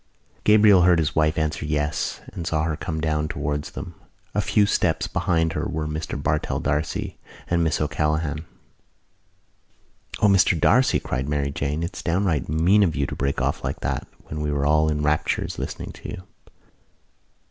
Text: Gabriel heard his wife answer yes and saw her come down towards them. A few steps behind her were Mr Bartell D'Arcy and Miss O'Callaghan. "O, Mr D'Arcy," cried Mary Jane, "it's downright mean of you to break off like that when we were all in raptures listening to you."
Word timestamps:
Gabriel 0.45 0.81
heard 0.81 0.97
his 0.97 1.15
wife 1.15 1.37
answer 1.37 1.63
yes 1.63 2.21
and 2.33 2.47
saw 2.47 2.63
her 2.63 2.75
come 2.75 2.99
down 2.99 3.27
towards 3.27 3.69
them. 3.73 3.93
A 4.33 4.41
few 4.41 4.65
steps 4.65 5.05
behind 5.05 5.53
her 5.53 5.67
were 5.67 5.87
Mr 5.87 6.17
Bartell 6.19 6.59
D'Arcy 6.59 7.19
and 7.47 7.63
Miss 7.63 7.79
O'Callaghan. 7.79 8.43
"O, 10.19 10.25
Mr 10.25 10.59
D'Arcy," 10.59 10.99
cried 10.99 11.29
Mary 11.29 11.51
Jane, 11.51 11.83
"it's 11.83 12.01
downright 12.01 12.49
mean 12.49 12.81
of 12.81 12.95
you 12.95 13.05
to 13.05 13.15
break 13.15 13.43
off 13.43 13.63
like 13.63 13.81
that 13.81 14.07
when 14.23 14.41
we 14.41 14.51
were 14.51 14.65
all 14.65 14.89
in 14.89 15.03
raptures 15.03 15.59
listening 15.59 15.91
to 15.91 16.09
you." 16.09 16.23